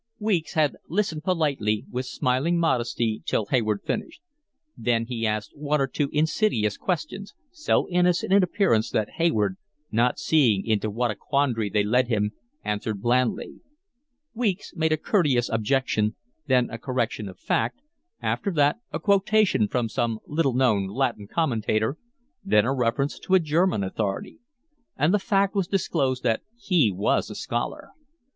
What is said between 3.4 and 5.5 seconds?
Hayward finished; then he